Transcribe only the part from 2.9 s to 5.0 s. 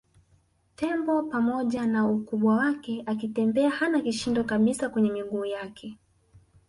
akitembea hana kishindo kabisa